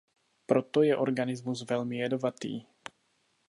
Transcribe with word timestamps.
Proto 0.45 0.83
je 0.83 0.93
pro 0.93 1.01
organismus 1.01 1.65
velmi 1.69 1.97
jedovatý. 1.97 2.65